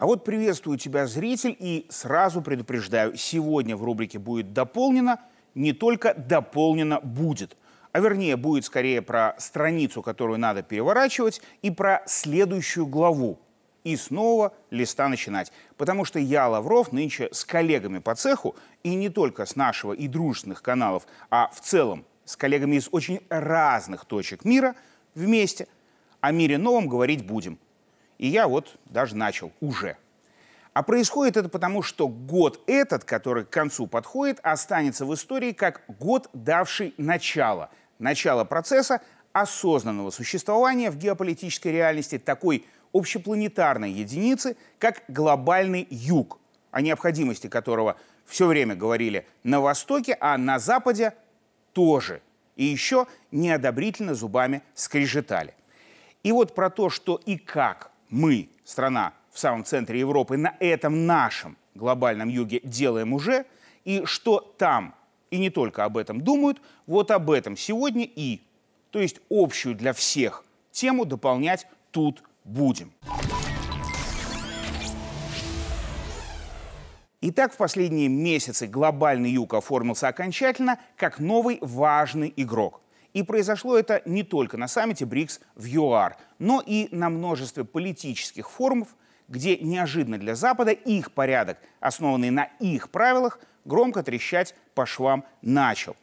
[0.00, 5.20] А вот приветствую тебя, зритель, и сразу предупреждаю, сегодня в рубрике будет дополнено,
[5.54, 7.54] не только дополнено будет,
[7.92, 13.40] а вернее будет скорее про страницу, которую надо переворачивать, и про следующую главу.
[13.84, 15.52] И снова листа начинать.
[15.76, 20.08] Потому что я, Лавров, нынче с коллегами по цеху, и не только с нашего и
[20.08, 24.76] дружественных каналов, а в целом с коллегами из очень разных точек мира
[25.14, 25.68] вместе
[26.22, 27.58] о мире новом говорить будем–
[28.20, 29.96] и я вот даже начал уже.
[30.74, 35.80] А происходит это потому, что год этот, который к концу подходит, останется в истории как
[35.88, 37.70] год, давший начало.
[37.98, 39.00] Начало процесса
[39.32, 46.38] осознанного существования в геополитической реальности такой общепланетарной единицы, как глобальный юг,
[46.72, 47.96] о необходимости которого
[48.26, 51.14] все время говорили на Востоке, а на Западе
[51.72, 52.20] тоже.
[52.56, 55.54] И еще неодобрительно зубами скрежетали.
[56.22, 61.06] И вот про то, что и как мы, страна в самом центре Европы, на этом
[61.06, 63.46] нашем глобальном юге делаем уже,
[63.84, 64.94] и что там
[65.30, 68.42] и не только об этом думают, вот об этом сегодня и,
[68.90, 72.92] то есть общую для всех тему дополнять тут будем.
[77.22, 82.80] Итак, в последние месяцы глобальный юг оформился окончательно как новый важный игрок–
[83.12, 88.50] и произошло это не только на саммите БРИКС в ЮАР, но и на множестве политических
[88.50, 88.88] форумов,
[89.28, 95.96] где неожиданно для Запада их порядок, основанный на их правилах, громко трещать по швам начал.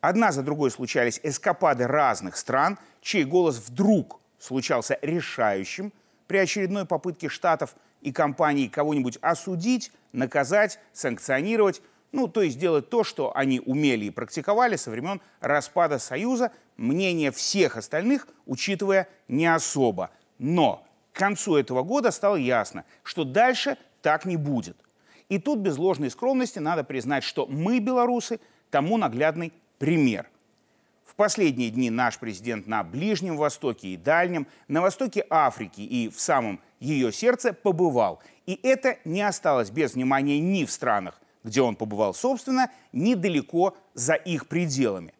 [0.00, 5.92] Одна за другой случались эскапады разных стран, чей голос вдруг случался решающим
[6.28, 13.04] при очередной попытке Штатов и компаний кого-нибудь осудить, наказать, санкционировать, ну, то есть делать то,
[13.04, 20.10] что они умели и практиковали со времен распада Союза, мнение всех остальных учитывая не особо.
[20.38, 24.76] Но к концу этого года стало ясно, что дальше так не будет.
[25.28, 30.30] И тут без ложной скромности надо признать, что мы, белорусы, тому наглядный пример.
[31.04, 36.18] В последние дни наш президент на Ближнем Востоке и Дальнем, на востоке Африки и в
[36.20, 38.22] самом ее сердце побывал.
[38.46, 44.14] И это не осталось без внимания ни в странах где он побывал, собственно, недалеко за
[44.14, 45.14] их пределами.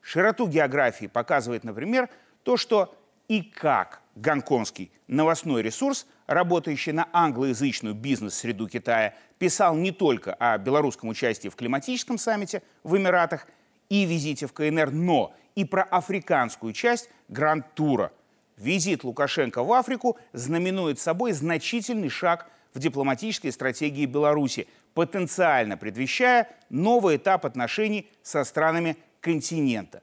[0.00, 2.08] Широту географии показывает, например,
[2.42, 2.94] то, что
[3.28, 11.08] и как гонконгский новостной ресурс, работающий на англоязычную бизнес-среду Китая, писал не только о белорусском
[11.08, 13.46] участии в климатическом саммите в Эмиратах
[13.88, 18.12] и визите в КНР, но и про африканскую часть Гранд-тура.
[18.56, 27.16] Визит Лукашенко в Африку знаменует собой значительный шаг в дипломатической стратегии Беларуси, потенциально предвещая новый
[27.16, 30.02] этап отношений со странами континента.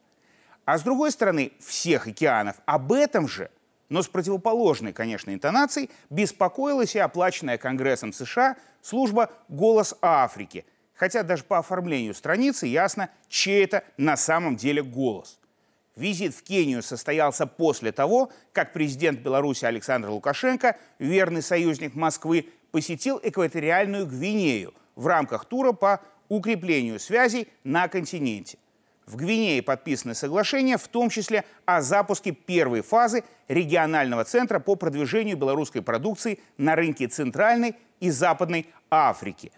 [0.66, 3.52] А с другой стороны, всех океанов об этом же,
[3.90, 11.44] но с противоположной, конечно, интонацией, беспокоилась и оплаченная Конгрессом США служба «Голос Африки», хотя даже
[11.44, 15.38] по оформлению страницы ясно, чей это на самом деле голос.
[15.96, 23.20] Визит в Кению состоялся после того, как президент Беларуси Александр Лукашенко, верный союзник Москвы, посетил
[23.24, 28.58] экваториальную Гвинею– в рамках тура по укреплению связей на континенте.
[29.06, 35.38] В Гвинее подписаны соглашения, в том числе о запуске первой фазы регионального центра по продвижению
[35.38, 39.52] белорусской продукции на рынке Центральной и Западной Африки.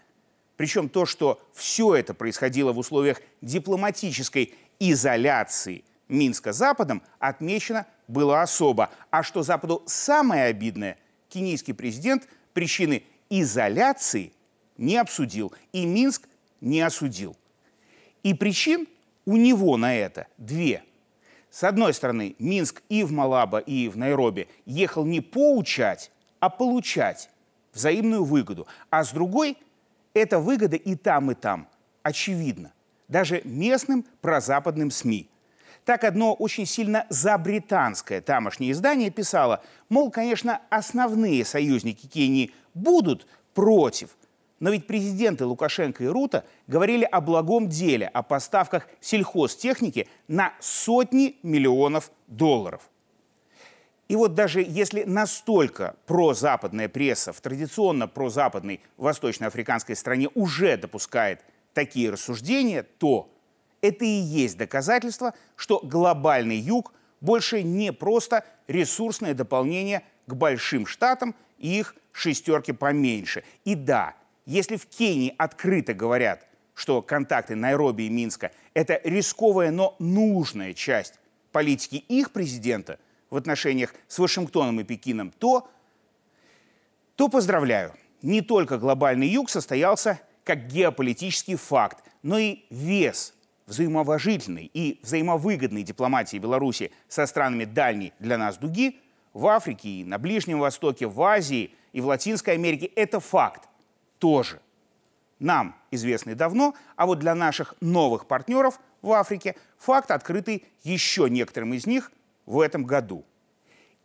[0.56, 8.90] Причем то, что все это происходило в условиях дипломатической изоляции Минска Западом, отмечено было особо.
[9.10, 10.98] А что Западу самое обидное,
[11.28, 14.32] кенийский президент причины изоляции
[14.78, 16.26] не обсудил, и Минск
[16.62, 17.36] не осудил.
[18.22, 18.88] И причин
[19.26, 20.82] у него на это две.
[21.50, 27.28] С одной стороны, Минск и в Малаба, и в Найроби ехал не поучать, а получать
[27.74, 28.66] взаимную выгоду.
[28.88, 29.58] А с другой,
[30.14, 31.68] эта выгода и там, и там
[32.02, 32.72] очевидна.
[33.06, 35.28] Даже местным прозападным СМИ.
[35.86, 44.10] Так одно очень сильно забританское тамошнее издание писало, мол, конечно, основные союзники Кении будут против–
[44.58, 51.36] но ведь президенты Лукашенко и Рута говорили о благом деле, о поставках сельхозтехники на сотни
[51.42, 52.88] миллионов долларов.
[54.08, 61.44] И вот даже если настолько прозападная пресса в традиционно прозападной восточноафриканской стране уже допускает
[61.74, 63.35] такие рассуждения, то
[63.88, 71.34] это и есть доказательство, что глобальный юг больше не просто ресурсное дополнение к большим штатам
[71.58, 73.44] и их шестерки поменьше.
[73.64, 79.96] И да, если в Кении открыто говорят, что контакты Найроби и Минска– это рисковая, но
[79.98, 81.14] нужная часть
[81.52, 82.98] политики их президента
[83.30, 85.68] в отношениях с Вашингтоном и Пекином, то,
[87.16, 87.94] то поздравляю.
[88.22, 93.34] не только глобальный юг состоялся как геополитический факт, но и вес
[93.66, 99.00] взаимоуважительной и взаимовыгодной дипломатии Беларуси со странами дальней для нас дуги
[99.32, 103.68] в Африке и на Ближнем Востоке, в Азии и в Латинской Америке– это факт
[104.18, 104.60] тоже.
[105.38, 111.74] Нам известный давно, а вот для наших новых партнеров в Африке факт открытый еще некоторым
[111.74, 112.10] из них
[112.46, 113.24] в этом году.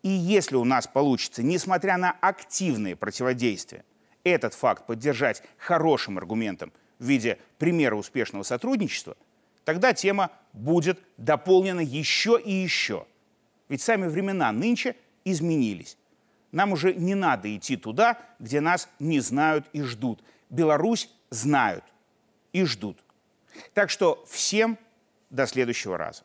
[0.04, 3.86] И если у нас получится, несмотря на активные противодействия,
[4.24, 9.16] этот факт поддержать хорошим аргументом в виде примера успешного сотрудничества,
[9.66, 13.06] тогда тема будет дополнена еще и еще.
[13.70, 15.98] Ведь сами времена нынче изменились.
[16.52, 20.22] Нам уже не надо идти туда, где нас не знают и ждут.
[20.50, 21.86] Беларусь знают
[22.52, 22.98] и ждут.
[23.74, 24.78] Так что всем
[25.30, 26.24] до следующего раза.